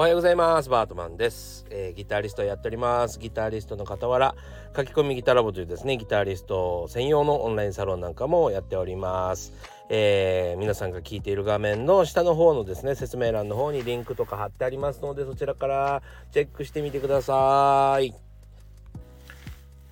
[0.00, 0.70] おはようございます。
[0.70, 3.18] バートマンです、えー、ギタリストやっております。
[3.18, 4.34] ギタリストの傍ら、
[4.74, 9.52] 書き込みギタラボというですね、ギタリスト専用のオンラインサロンなんかもやっております。
[9.90, 18.14] えー、皆さんが聞いている画面の下の方のですね、説明欄の方にリンクとか貼ってありますので、そちらからチェックしてみてください。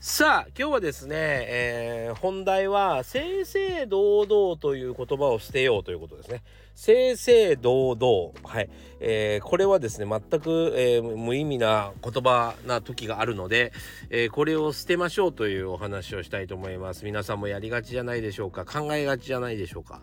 [0.01, 6.43] さあ今日はですね、えー、本題は正々堂々という言葉を捨てようということですね。
[6.81, 8.49] 正々堂々。
[8.49, 8.71] はい。
[9.01, 13.73] えー、これはですね、全く、えー、無意味な言葉な時があるので、
[14.11, 17.05] えー、これを捨てましょうというお話をしたいと思います。
[17.05, 20.01] 皆さんもやりがちじゃないでしょうか考えがちじゃないでしょうか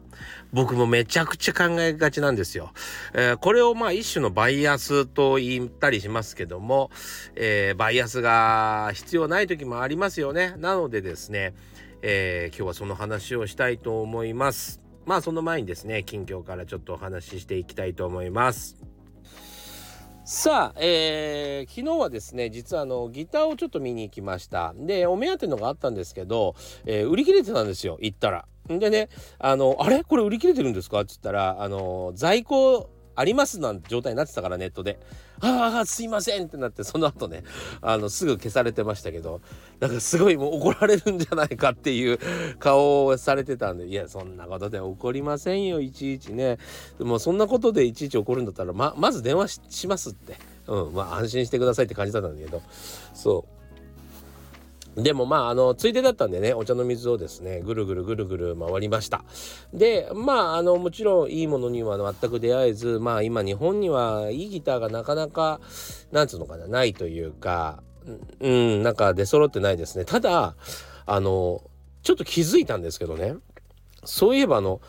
[0.51, 2.73] 僕もめちゃくちゃ考えがちなんですよ。
[3.13, 6.91] えこれをまあ一種のバイアスと言ったりしますけども、
[7.35, 10.55] えバイアスが必要ない時もありますよね。
[10.57, 11.53] なのでですね、
[12.01, 14.84] え今日はその話をしたいと思います。
[15.05, 18.75] まあその前にですね近況からちょっとお話ししていきたいと思います。
[20.27, 24.73] さあ、えー、昨日はですね実はあのギターをちょっと見に行きました。
[24.75, 28.47] でお目当てのがあったんですけど、えー、売り切れてたんですよ行ったら。
[28.67, 30.03] でねあのあれ？
[30.03, 31.01] これ売り切れてるんですか？
[31.01, 34.99] って言ったらあの在庫ありますなんて状態になってたからネットで
[35.41, 37.43] 「ああすいません」ってなってその後ね
[37.81, 39.41] あのすぐ消されてましたけど
[39.79, 42.19] なんかすごいもう怒られるんじゃないかっていう
[42.59, 46.57] 顔をされてたんでいやそんなことで怒りませんよいちいちね。
[46.97, 50.37] でもそんなことでいちいち怒るんだったらままず電話しますって。
[50.67, 52.61] うんまあ安心してくださいって感じだったんだけど。
[53.13, 53.54] そう。
[54.95, 59.25] でもまあ、あの、ついでだったんでね、お茶の水をですね、ぐるぐるぐるぐる回りました。
[59.73, 65.59] で、まあ、あの、もちろんいいものには全く出会えず、まあ今日本にはいいギターがなかなか、
[66.11, 67.83] なんつうのかな、ないというか、
[68.39, 70.05] うん、なんか出揃ってないですね。
[70.05, 70.55] ただ、
[71.05, 71.61] あの、
[72.01, 73.35] ちょっと気づいたんですけどね、
[74.03, 74.79] そういえばあの、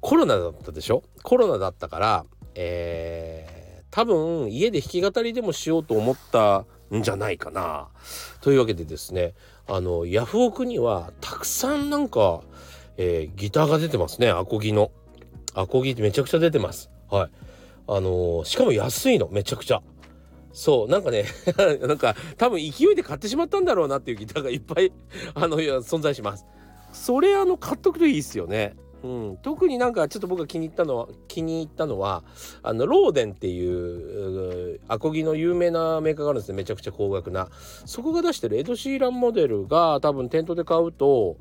[0.00, 1.02] コロナだったでしょ？
[1.22, 6.64] コロナだったから、えー、多分家で弾き語りでもしようと思った
[6.94, 7.88] んじゃないかな。
[8.40, 9.34] というわけでですね
[9.66, 12.42] あのヤフオクにはたくさんなんか、
[12.96, 14.90] えー、ギターが出てますねアコギの。
[15.54, 16.90] アコギってめちゃくちゃ出てます。
[17.10, 17.30] はい。
[17.88, 19.82] あのー、しかも安いのめちゃくちゃ。
[20.52, 21.26] そうなんかね
[21.86, 24.90] なんか多分勢いで買ってしまったんだろうなっていうギターがいっぱい
[25.34, 26.46] あの存在します。
[26.92, 28.74] それあの買っとくといいっすよね。
[29.06, 32.24] うん、特になんかちょっと僕が気に入ったのは気に入ったのは
[32.64, 36.56] あのローデンっていうアコギの有名なメーカーがあるんですね。
[36.56, 37.48] めちゃくちゃ高額な。
[37.84, 41.36] そこが出してるエド・シーランモデルが多分店頭で買うと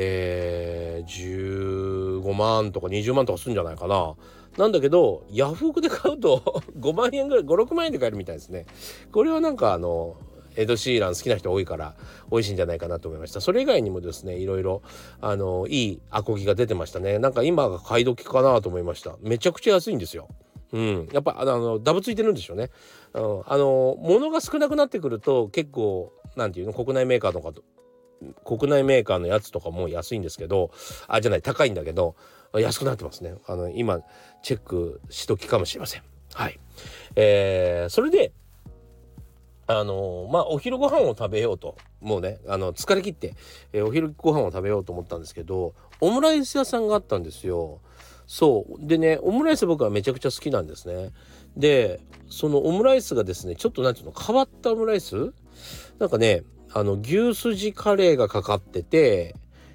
[0.00, 4.14] えー、15万とか20万とかするんじゃないかな。
[4.56, 8.66] なんだけどヤフオクで買うと 5万円ぐらい56万円で買えるみたいですね。
[9.12, 10.16] これはなんかあの
[10.58, 11.94] エド・シーラン好きな人多いから
[12.30, 14.82] 美味しいんじゃないかなと思いましたそれ以外にもですねいろいろ
[15.20, 20.28] あのいいアコギが出てましたねなんか今が買い時かなと思いましためちゃくちゃ安いんですよ
[20.72, 22.70] うん、やっぱあのダブついてるんでしょうね。
[23.14, 27.62] あのあの物が少なくなってくると結構なんていうの国内メーカーとかと
[28.44, 30.70] 国内メーカーのやつとかも安いんですけど
[31.06, 32.16] あじゃない高いんだけど
[32.52, 33.34] 安くなってますね。
[33.46, 34.00] あの今
[34.42, 36.02] チェックしときかもしれません。
[36.34, 36.60] はい。
[37.16, 38.32] えー、それで
[39.70, 41.76] あのまあお昼ご飯を食べようと。
[42.00, 43.34] もうねあの疲れ切って、
[43.72, 47.80] えー、お昼ご飯を食べようと思ったんですけどオムライス屋さんがあったんですよ。
[48.26, 48.86] そう。
[48.86, 51.12] でねオムライス僕はめちゃくちゃ好きなんですね。
[51.56, 55.34] でそのオムライスがですねちょっと何ていうの変わったオムライス？
[55.98, 59.34] なんかねあの牛すじカレーがかかってて、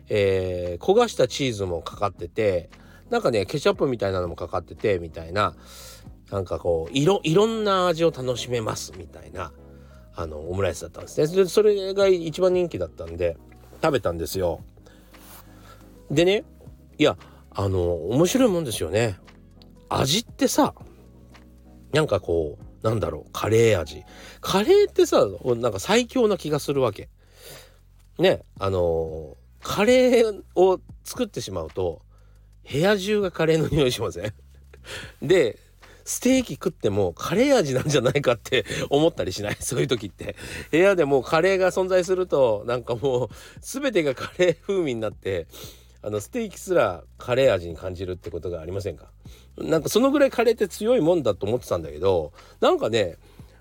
[0.09, 2.71] えー、焦がしたチーズもかかってて
[3.11, 5.55] なんかねケチャップみたいなのもかかっててみたいな。
[6.31, 9.51] なんかこういろいろんな味を楽しめますみたいな。
[10.15, 11.43] あのオムライスだったんですね。
[11.43, 13.37] でそれが一番人気だったんで
[13.81, 14.61] 食べたんですよ。
[16.11, 16.43] でね
[16.97, 17.17] いや
[17.51, 19.17] あの面白いもんですよね。
[19.89, 20.73] 味ってさ
[21.91, 24.03] なんかこうなんだろうカレー味。
[24.41, 25.25] カレーってさ
[25.55, 27.09] なんか最強な気がするわけ。
[28.19, 32.01] ねあのカレーを作ってしまうと
[32.71, 34.33] 部屋中がカレーの匂いしません？
[35.27, 35.57] で
[36.05, 39.57] ステーキ食ってもカレー味なんじゃないかって 思ったりしない？
[39.61, 40.35] そういう時って。
[40.71, 43.29] 部屋でもうカレーが存在するとなんかもう
[43.61, 45.47] 全てがカレー風味になって
[46.01, 49.07] あのステーキすらカレー味に感じるってことがありませんか？
[49.57, 53.17] なんかそのぐらいカレーって強いもんだと思ってたんだけどなんかね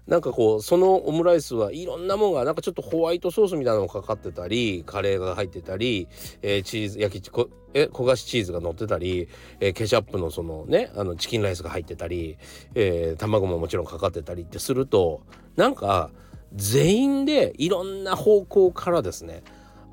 [0.06, 6.08] なんかこうそのオムライスはいろんなもんがなんかちょっとホワイトソースみたいなのがかかってたりカレーが入ってたり、
[6.43, 9.28] えー、チーズ焼きこえ焦がしチーズが乗ってたり、
[9.60, 12.37] えー、ケチャップのそのねあのチキンライスが入ってたり、
[12.75, 15.22] えー、卵ももちろんかかってたりってすると
[15.56, 16.10] なんか
[16.54, 19.43] 全員でいろんな方向からですね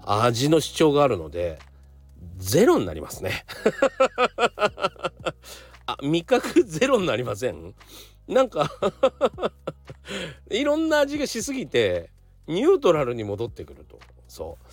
[0.06, 1.60] 味の主張があるので
[2.38, 3.46] ゼロになりますね。
[5.86, 7.74] あ味覚ゼロになりません？
[8.30, 8.72] なんか
[10.52, 12.12] いろんな味がしすぎて
[12.48, 14.00] ニュートラルに戻ってくると。
[14.28, 14.66] そう。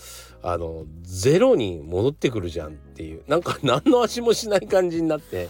[0.43, 3.23] あのゼロに戻ってくるじゃんっていう。
[3.27, 5.49] なんか 何の味もしない感じになって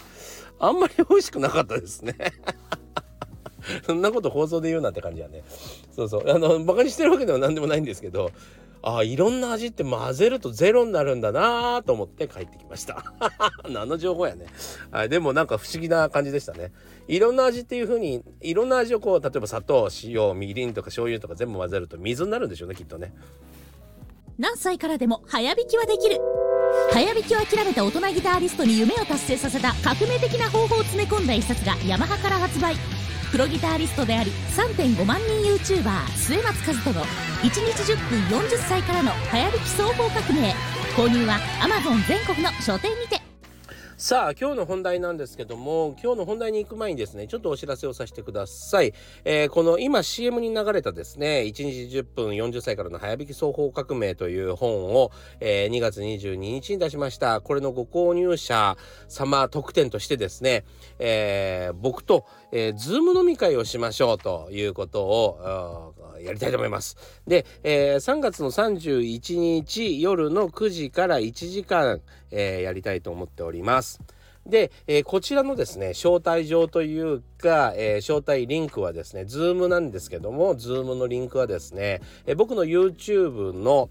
[0.58, 2.14] あんまり美味しくなかったですね。
[3.84, 5.42] そんなこと放送で言うなって感じやね。
[5.94, 6.30] そうそう。
[6.30, 8.30] あのバカにしてるわけでは何でもないんですけど
[8.88, 13.02] あいろんな味って混ぜるとゼロになるんだなと思って帰ってきました。
[13.68, 14.46] 何の情報やね。
[14.92, 16.70] あでもなんか不思議な感じでしたね。
[17.08, 23.12] いろんな味っていう風にいろんな味をこう例えば砂糖塩みりんとか醤油とか全部混ぜると水になるんでしょうねきっとね。
[24.38, 26.20] 何歳からでも早弾きはできる。
[26.92, 32.95] 早弾きを諦めた大人ギタリストに夢を達成させた革命的な方法を詰め込んだ一冊がヤマハから発売。
[33.30, 40.54] プロギタリストであり3.5万人 YouTuber 末松和人の1日10分40歳からの早弾き総合革命
[40.96, 43.25] 購入は Amazon 全国の書店にて。
[43.98, 48.92] さあ今日の本題なんですけども今日の本題に行く前にですねちょっとお知らせをさせてください、
[49.24, 57.40] えー、この今 CM に流れたですね1日10分40歳からの早弾き双方革命という本を、えー、2月22日に出しました。
[57.40, 58.76] これのご購入者
[59.08, 60.64] 様特典としてですね、
[60.98, 66.96] えー、僕と、えー、ズーム飲み会をしましょうということをやりたいと思います。
[67.26, 74.00] で、えー、3月の31日夜の9時から1時間、えー、やりたいと思っております。
[74.48, 83.90] で、えー、こちらのですね、招待状というか、えー、招待リンクはですね、ズームなんですけども、ズームのリンクはですね、えー、僕の YouTube の、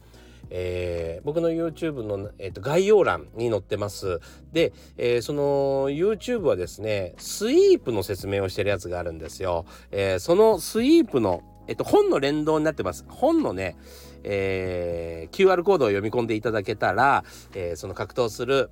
[0.50, 4.22] えー、僕の YouTube の、えーと、概要欄に載ってます。
[4.54, 9.66] で、えー、その YouTube はですね、スイープの説明をしてるやつがあるんですよ。
[9.92, 13.06] えー、そのスイープのえっと、本の連動になってます。
[13.08, 13.76] 本のね、
[14.24, 17.24] えー、QR コードを読み込んでいただけたら、
[17.54, 18.70] えー、その格闘する、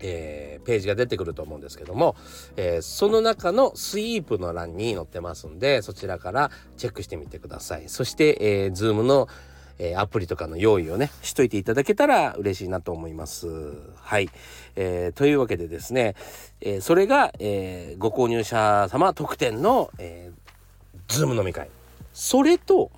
[0.00, 2.14] えー、ページが出てくると思うんですけども、
[2.56, 7.88] え、その中のスイープの欄に載ってますんで、そちらからチェックしてみてください。
[7.88, 9.28] そして、えー、Zoom の、
[9.78, 13.48] え、アプリとかの用意をね、しといていただけたら嬉しいなと思います。
[13.96, 14.30] はい。
[14.76, 16.14] えー、というわけでですね、
[16.60, 20.43] え、それが、えー、ご購入者様特典の、えー
[21.08, 21.68] ズーム飲み会。
[22.12, 22.90] それと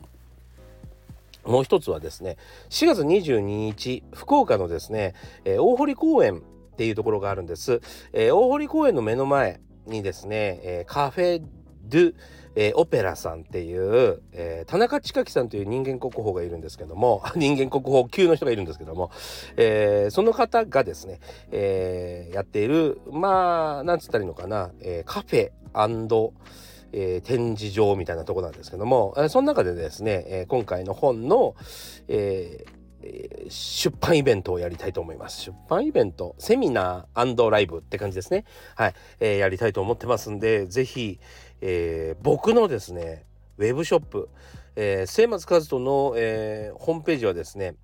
[1.47, 2.37] もう一つはですね
[2.71, 5.15] 4月22日福岡のですね、
[5.45, 7.81] えー、大堀公園っていうところがあるんです、
[8.13, 11.43] えー、大堀公園の目の前にですね、えー、カフェ・
[11.85, 12.15] ドゥ、
[12.75, 19.11] オペラさんっていう、え、田中千樹さんという人間国宝がいるんですけども 人間国宝級の人がいるんですけども、
[19.57, 21.21] え、その方がですね、
[21.53, 25.53] え、やっているまあなんつったらいいのかな、え、カフェ
[26.99, 31.55] えー、展示場みたいなとこなんですけども、えー、その中でですね、えー、今回の本の、
[32.09, 32.65] え
[33.49, 35.41] 出版イベントをやりたいと思います。
[35.43, 38.45] 出版イベント、セミナーライブって感じですね。
[38.75, 41.21] はい、えやりたいと思ってますんで、是非、
[41.61, 43.27] え僕のですね、
[43.59, 44.29] ウェブショップ、
[44.75, 47.77] え、末松和人の、えホームページはですね、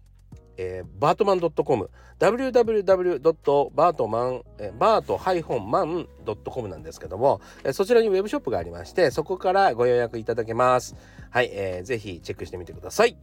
[0.56, 1.88] えー、バートマン .com
[2.19, 4.43] www.bartman
[4.78, 10.94] バート -man.com なんですけども、えー、そちらにウェブショップがありましてそこからご予約いただけます。
[11.31, 13.16] はい、えー、ぜひチェックしてみてください。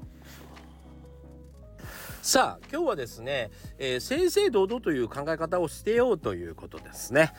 [2.21, 7.31] さあ今日はですね、えー、正々堂々という考え方を捨てようということですね。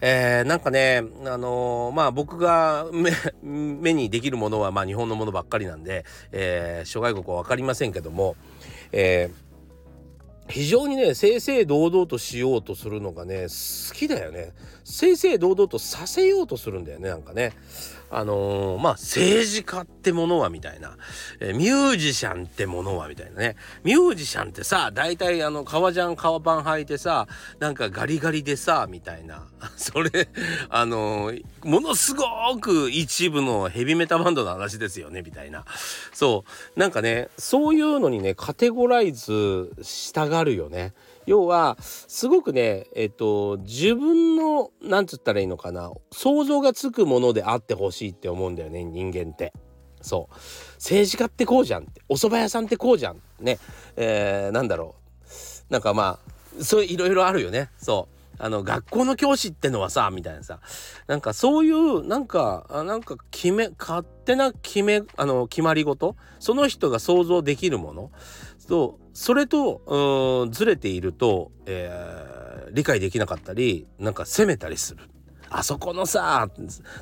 [0.00, 2.86] えー、なんかね、あのー、まあ僕が
[3.42, 8.36] 目にできるものはまあ日本のものばっかりなんで、えー、諸外国は分かりませんけども、
[8.92, 14.52] えー、非常にね正々堂々としようとするのがね好きだよね。
[14.84, 17.52] 正々堂々とさせようとするんだよねなんかね。
[18.10, 20.96] あのー、まあ政治家ってものはみたいな、
[21.38, 23.56] えー、ミュージシャンってものはみたいなね。
[23.84, 27.28] ミュージシャンってさ大体あの革ジャン革パン履いてさ
[27.60, 29.46] なんかガリガリでさみたいな。
[29.76, 30.28] それ
[30.68, 32.24] あのー、ものすご
[32.58, 35.64] く一部のヘビメタバンドの話ですよねみたいな。
[36.12, 36.44] そ
[36.76, 36.78] う。
[36.78, 40.92] なんかねそういうのにねカテゴライズしたがるよね。
[41.30, 49.52] 要はすごくねえっと自分のなんつったらいいのかな想像がつくものであってほしいって思うんだよね人間って。
[50.02, 50.34] そう。
[50.74, 52.02] 政治家ってこうじゃんって。
[52.08, 53.60] お蕎麦屋さんってこうじゃんね。
[53.94, 54.96] えー、なんだろ
[55.68, 55.72] う。
[55.72, 56.18] なんかま
[56.58, 57.70] あそういろいろあるよね。
[57.78, 58.16] そう。
[58.42, 60.58] あの学校の教師ってのはさみたいなさ。
[61.06, 66.16] なんかそういうなんかなんか決め勝手な決めあの決まり事？
[66.40, 68.10] その人が想像できるもの？
[68.70, 69.82] とそれと
[70.44, 75.02] うんずれていると、えー、理解できなかったりなんか責めたりする。
[75.52, 76.48] あそこのさ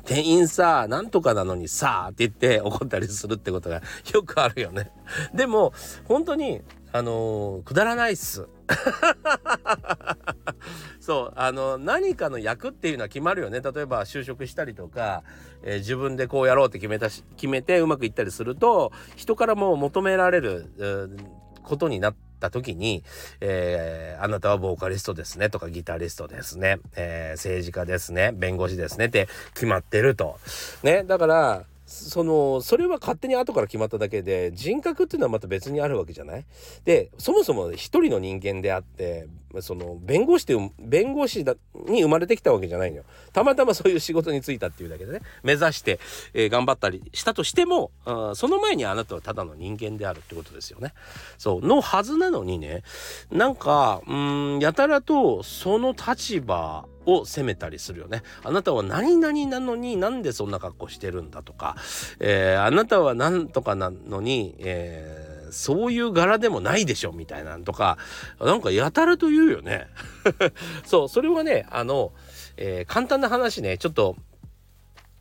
[0.05, 4.91] 店員さなんとかなのにさって言って怒ったりするってことがよくあるよね。
[5.35, 5.71] でも
[6.05, 6.61] 本当に
[6.91, 8.47] あのー、くだらないっす。
[10.99, 15.23] そうあの何かの役っていうのは決まるよね例えば就職したりとか、
[15.63, 21.17] えー、自分でこうやろうって決めたし決めてうまくいったりすると人からも求められる、えー、
[21.69, 23.03] ことになった時に、
[23.39, 30.39] えー、あなたはボーカリストですねとかギタリストですね、えー、政治家ですね弁護士ですねって決まってると。
[30.83, 36.45] ねだからそのそれは勝手に後から決まっただけで人格っていうのはまた別にあるわけじゃない？
[36.85, 39.27] でそもそも一人の人間であって
[39.61, 41.55] その弁護士って弁護士だ
[41.87, 43.03] に生まれてきたわけじゃないのよ。
[43.33, 45.21] たまたまそういう仕事に就いたっていうだけでね。
[45.41, 45.99] 目指して、
[46.35, 50.93] えー、頑張ったりしたとしてもあその前にあなたはただの人間であるってことですよね。
[51.39, 51.65] そう。
[51.65, 52.83] のはずなのにね
[53.31, 58.23] なんかうんやたらとその立場を責めたりするよね。
[58.43, 61.75] あなたは何々なのになんでそんな格好してるんだとか、
[62.19, 67.97] えー、あなたは何とかなのに、えー、そういう柄でもないでしょみたいなんとか、
[68.39, 69.87] なんかやたらと言うよね。
[70.85, 72.11] そう、それはね、あの、
[72.57, 74.15] えー、簡単な話ね、ちょっと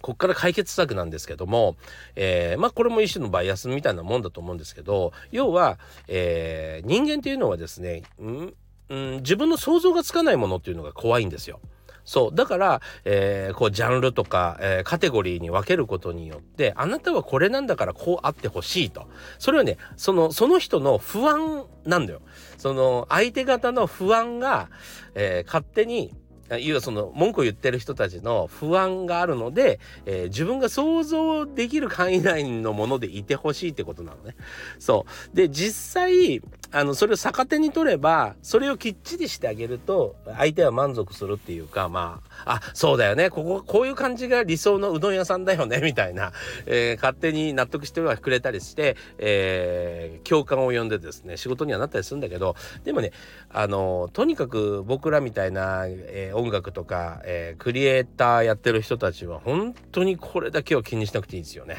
[0.01, 1.77] こっから解決策なんですけども、
[2.15, 8.55] えー、まあこれも一種のバイアスみたいなもんだと思うんですけど要は、えー、人間っていうのはですね、ん
[8.89, 11.61] うん、自分の想像がつかないものっていうのが怖いんですよ。
[12.09, 12.35] そう。
[12.35, 19.09] だから、えー、こう、ジャンルとか、えー、カテゴリーに分けることによって、あなたはこれなんだからこうあってほしいと。
[19.39, 22.23] それはね、その、その人の不安なんだよ。
[22.57, 24.71] その、相手方の不安が、
[25.15, 26.15] えー、勝手に、
[26.59, 34.35] いわその文句を言ってる人たちの不安があるので、えー、自分が想像できる範囲内のものでいてほしいってことなのね。
[34.79, 35.37] そう。
[35.37, 43.31] で、実際、あの、それを逆手に取れば、それをきっちりしてあげると、相手は満足するっていうか、まあ、あ、そうだよね。
[43.31, 46.33] ここ、こういう感じが理想のうどん屋さんだよね、 みたいな、
[46.67, 53.13] えー、勝手に納得してはくれたりして、えー、共感を呼んでですね、仕事にはなったりするんだけど、でもね、
[53.49, 61.77] あの、とにかく僕らみたいな、えー、音楽とか、えクリエイターやってる人たちは、本当にこれだけは気にしなくていいですよね。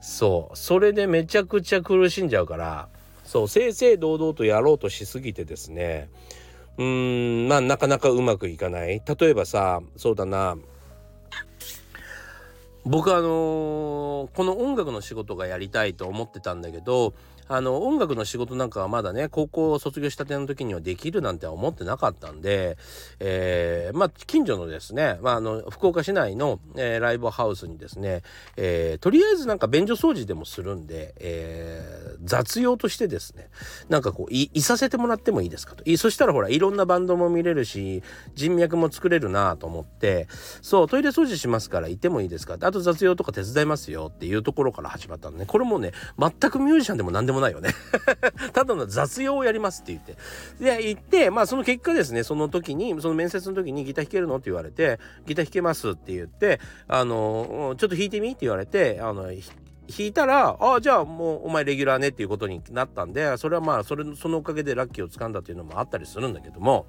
[0.00, 0.56] そう。
[0.56, 2.88] それでめちゃくちゃ苦しんじゃうから、
[3.28, 6.08] そう正々堂々とやろうとしすぎてですね
[6.78, 9.02] うーんまあなかなかうまくいかない。
[9.04, 10.56] 例えばさそうだな。
[12.86, 17.12] 僕あのー、この音楽の仕事がやりたいと思ってたんだけど
[17.48, 22.76] あの音楽の仕事なんかはまだね高校を卒業したての時にはできるなんて思ってなかったんで、
[23.20, 28.22] えー、まあ近所のですね、まあ、あの福岡市内の、えー、ライブハウスにですね、
[28.56, 33.48] えー、とりあえずなんか便所掃除でもするんで、えー、雑用としてですね
[33.88, 35.84] なんかこういさせてもらってもいいですかと。
[35.96, 38.02] そしたらほらいろんなバンドも見れるし
[38.34, 40.28] 人脈も作れるなと思って
[40.62, 47.70] そうトイレ掃除しますから行ってもいいですかあと雑用とか手伝いますよっていうところから始まったんで、ね、これもね全くミュージシャンでも何でももないよね。
[48.52, 50.16] ただの雑用をやりますって言って。
[50.62, 54.36] で、行って、まあその結果ですね、その時に、その面接の時にギター弾けるの？
[54.36, 58.30] って言われて、ギター弾けますって言って、あの、ちょっと弾いてみ？
[58.30, 59.22] って言われて、あの、
[59.88, 66.86] 弾いたら、ああ、じゃあもうお前レギュラーねっていうことになったんで、それはまあ、それ、そのおかげでラッキーをつかんだっていうのもあったりするんだけども、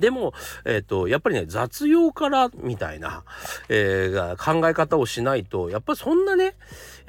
[0.00, 0.32] でも、
[0.64, 3.22] えっ、ー、と、やっぱりね、雑用からみたいな、
[3.68, 6.54] えー、考え方をしないと、やっぱりそんなね、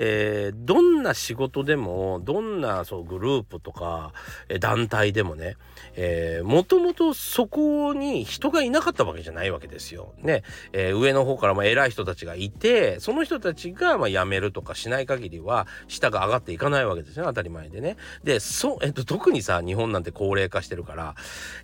[0.03, 4.13] えー、どんな仕事でもどんなそうグループとか、
[4.49, 5.57] え団体でもね、
[5.95, 10.15] え、もともとそこに人がいなかったわけじゃないわけですよ。
[10.17, 10.41] ね、
[10.73, 17.97] えー、上の方からまあ偉い人たちがいてその人たちがま辞めるとかしない限りは下が上がっていかないわけですよ当たり前でね。
[18.23, 21.15] でそ、えっと、特にさ日本なんて高齢化してるから、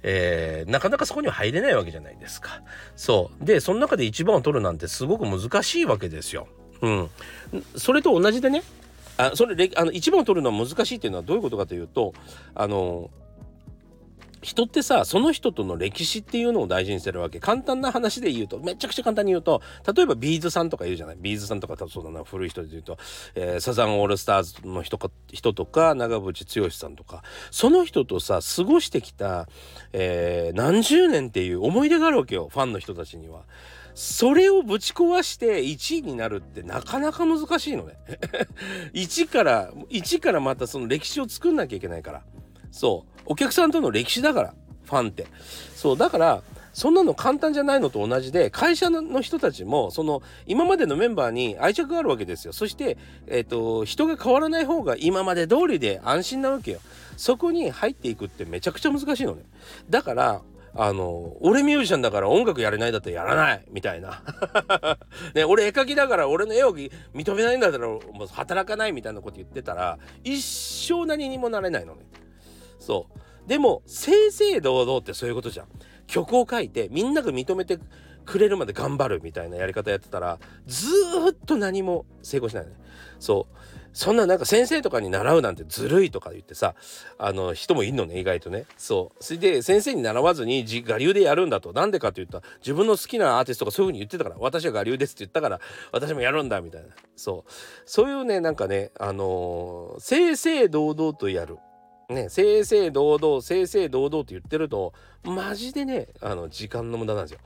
[0.03, 2.61] え、なかなかそこには入れないわけじゃないですか。
[2.95, 6.47] そうでその中で一番を取るなんてすごく難しいわけですよ。
[6.81, 7.09] うん、
[7.75, 8.63] それと同じでね
[9.17, 12.13] あそれあの1番を取るのは難しいっていうのはどういうことかというと
[12.53, 13.09] あの
[14.43, 17.39] 人ってさその人との歴史っていうのを大事にしてるわけ。
[17.39, 19.61] 簡単な話で言うとめちゃくちゃ簡単に言うと
[19.95, 21.17] 例えば B'z さんとか言うじゃない？
[21.19, 22.97] B'z さんとかそうだな古い人で言うと、
[23.33, 27.23] えー、サザンオールスターズの人か人とか長渕剛さんとか。
[27.49, 29.49] その人とさ過ごしてきた、
[29.91, 33.41] えー、何十年っていう思い出があるわけよファンの人たちには。
[33.99, 37.97] それをぶち壊して1位になるってなかなか難しいのね。
[38.93, 42.21] 1から1からまたその歴史を作んなきゃいけないから。
[42.69, 43.21] そう。
[43.25, 45.25] お客さんとの歴史だからファンって。
[45.75, 45.97] そう。
[45.97, 52.53] だからそんなの簡単じゃないのと同じで会社の人たちもその今までのメンバーに愛着があるわけですよ。
[52.53, 56.81] そして、えーと、人が変わらない方が今まで通りで安心なわけよ。
[57.17, 59.41] そこに入っていくってめちゃくちゃ難しいのね。
[59.89, 60.43] だから
[60.77, 64.21] あの、俺ミュージシャンだから音楽やれないだったらやらないみたいな。
[65.33, 72.05] ね、俺絵描きだから俺の絵を認めないんだったらもう働かないみたいなこと言ってたら、一生何にもなれないのね。
[72.79, 73.19] そう。
[73.47, 75.67] でも正々堂々ってそういうことじゃん
[76.05, 77.79] 曲を書いてみんなが認めて
[78.25, 80.89] くれるまで頑張るみたいなやり方やってたらず
[81.31, 82.75] っと何も成功しないのね
[83.19, 86.75] そうそんななんか先生とかに習うなんてずるいとか言ってさ
[87.17, 88.65] あの人もいんのね意外とね。
[88.77, 89.23] そう。
[89.23, 91.73] それで先生に習わずに我流でやるんだと。
[91.73, 95.59] なんでかって言ったら自分の好きなアーティストがそういう風に言ってたから私は我流ですって言ったから
[95.91, 96.89] 私もやるんだみたいな。
[97.15, 97.51] そう。
[97.87, 101.57] そういうねなんかねあのー、正々堂々とやる。
[102.09, 107.39] ね正々堂々正々堂々って言ってるとマジでねあの時間の無駄なんですよ。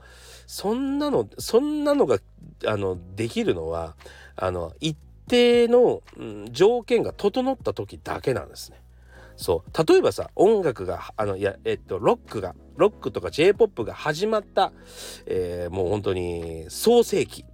[0.46, 2.18] そんなのそんなのが
[2.66, 3.96] あのできるのは
[4.36, 4.98] あの一
[5.28, 8.80] 定の、うん、条件が整った時だけなんですね。
[9.36, 9.86] そう。
[9.86, 14.72] 例えばさ音楽があのいやえっとロックがロックとか J−POP が始まった、
[15.26, 17.44] えー、もう本当に創世期。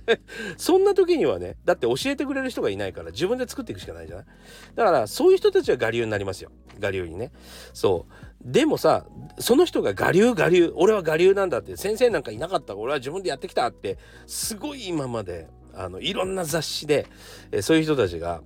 [0.58, 4.26] そんな時にはねだって教えてくれる人がいないから自分で作っていくしかないじゃない？
[4.74, 6.50] だからそういう人たちは我流になりますよ。
[6.80, 7.32] 我流にね。
[7.72, 8.12] そう。
[8.44, 9.06] でもさ
[9.38, 17.06] その人が我流我流俺は我流なんだって先生なんかいなかった俺は自分でやってきたってすごい今まであのいろんな雑誌で、
[17.50, 18.42] えー、そういう人たちが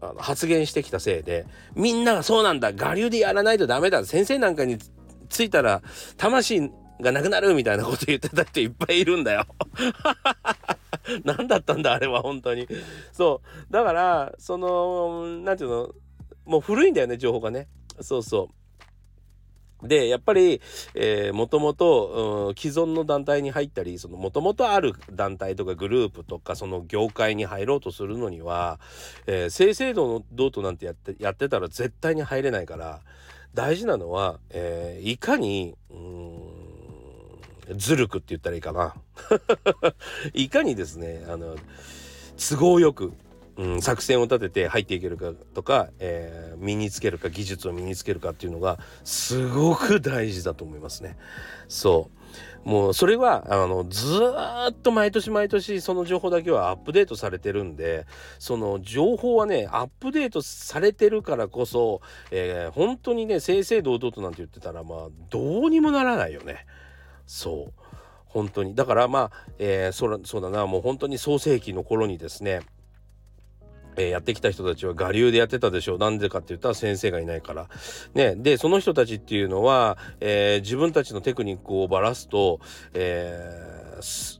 [0.00, 4.78] あの発言してきたせいでみんながそうなんだ我流でやらないとダメだ先生なんかに
[5.28, 5.82] ついたら
[6.16, 6.70] 魂
[7.00, 9.46] がなくなるみたいなこと言ってた人いっぱいいるんだよ。
[11.24, 12.68] 何だったんだあれは本当に。
[13.12, 13.72] そう。
[13.72, 15.94] だからその何て言うの
[16.44, 17.68] もう古いんだよね情報がね。
[18.00, 18.59] そうそう。
[19.82, 20.60] でやっぱり、
[20.94, 28.78] えー、もともと、既存の団体に入ったりもともとある団体とかグループとかその業界に入ろうとするのには、
[29.26, 33.00] えー、正々堂々となんてやってやってたら絶対に入れないから
[33.54, 35.76] 大事なのは、えー、いかに
[37.76, 38.94] ずるくって言ったらいいかな。
[40.34, 41.56] いかにですねあの
[42.36, 43.12] 都合よく
[43.60, 51.18] うん、作戦を立てて入っていけるかとか、えー、身につけるか技術を身につけるかっていうのがすごく大事だと思いますね。
[51.68, 52.08] そ
[52.64, 54.18] うもうそれはあのず
[54.70, 58.06] っと毎年毎年その情報だけはアップデートされてるんで
[58.38, 66.64] その情報はねアップデートされてるからこそ、えー、本当にね正々堂々となんて言ってたらまあどうにもならないよね。
[67.26, 67.72] そう
[68.24, 72.60] 本当にだからまあ、えー、そそうだなもう本当に創世紀の頃にですね
[73.96, 75.98] えー、やってきた人たちは我流でやってたでしょう。
[75.98, 77.68] なんでかって言ったら先生がいないから。
[78.14, 78.34] ね。
[78.36, 82.60] で、その人たちっていうのは、えー、自分たちのテクニックをばらすと、
[82.94, 83.80] えー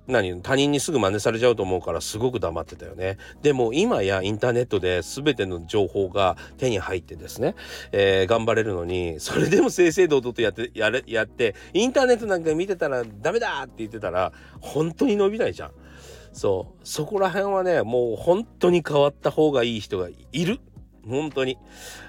[0.07, 0.41] 何？
[0.41, 3.19] 他人にすぐ真似されちゃうと思うからすごく黙ってたよね。
[3.43, 7.55] でも今やインターネットで全ての情報が手に入ってですね、
[7.93, 15.73] えー、頑張れるのにそれでも正々堂々とやってやれやってインターネットなんか見てたらダメだって言ってたら本当に伸びないじゃん。
[16.33, 16.81] そう。
[16.85, 20.61] そこら辺はねもう本当に変わった方がいい人がいる。
[21.07, 21.59] 本当に。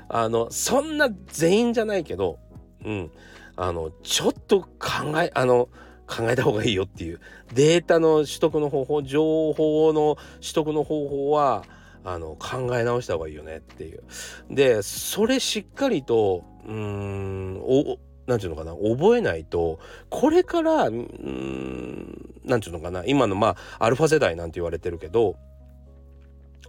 [0.10, 2.40] あのそんな全員じゃないけど
[2.84, 3.12] うん。
[3.56, 5.70] あのちょっと考えあの
[6.08, 7.20] 考えた方がいいよっていう。
[7.54, 11.64] データの取得の方法情報の取得の方法は
[12.04, 14.04] あの考え直した方がいいよねっていう。
[14.50, 19.80] でそれしっかりとうんお何て言うのかな覚えないと
[20.10, 25.36] これからうん何て言うのかな今のまあアルファ世代なんて言われてるけど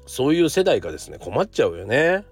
[0.06, 2.24] そういう世代がですね困っちゃうよね。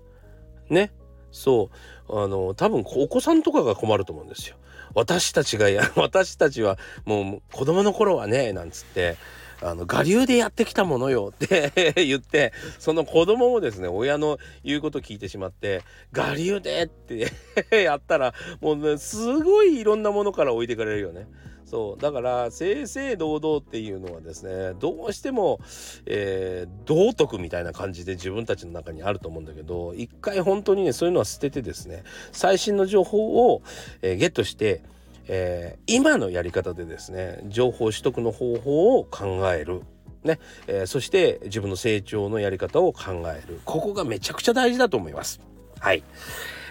[0.69, 0.93] ね。
[1.33, 1.71] そ
[2.09, 4.57] うあの多分お子さんとかが困ると思うんですよ。
[4.95, 9.17] 私たちがや 私たちはもう子供の頃はねなんつって
[9.63, 15.83] あの我流でやってきたものよって 言ってその子供もですね親の言うこと聞いてしまって
[16.17, 17.31] 我流でって
[17.85, 21.27] やったらもうねすごいいろんなものから置いてかれるよね。
[21.71, 25.61] そうだから正々堂々っていうのはですねどうしても、
[26.05, 33.63] えー、道徳みたいな感じで自分たちの中にあると思うんだけど一回本当にねそういうのは捨ててですね最新の情報を、
[34.03, 34.83] えー、ゲットして
[35.33, 39.83] えー、今のやり方でですね情報取得の方法を考える。
[40.25, 45.41] ねえー、そして自分の成長のやり方を考えるここがめちゃくちゃ大事だと思います。
[45.79, 46.03] はい、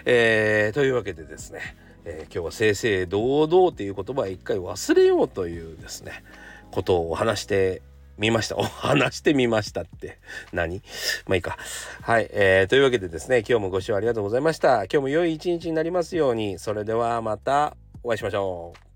[0.04, 1.60] えー、というわけでですね、
[2.04, 6.22] えー、今日は正々堂々っていう言葉は一回忘れようというですね
[6.70, 7.80] ことをお話して
[8.18, 8.56] みました。
[8.58, 10.18] お話してみましたって
[10.52, 10.82] 何？
[11.26, 11.56] まあいいか。
[12.02, 12.70] はい、えー。
[12.70, 14.84] というわけでですね、今日もご視聴ありがとうございました。
[14.84, 16.58] 今日も良い一日になりますように。
[16.58, 18.89] それではまたお会いしましょう。